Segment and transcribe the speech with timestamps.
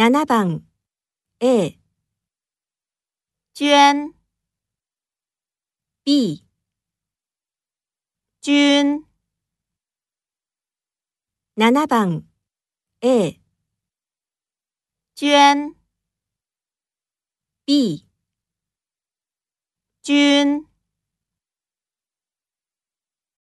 [0.00, 0.64] 7番。
[1.40, 1.78] A
[3.52, 4.14] 捐
[6.06, 6.42] B
[8.40, 9.04] 君
[11.54, 12.26] 7番。
[13.02, 13.38] A
[15.14, 15.74] 捐
[17.66, 18.06] B
[20.02, 20.69] 均